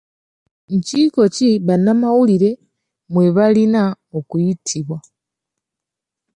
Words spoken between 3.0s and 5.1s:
mwe balina okuyitibwa?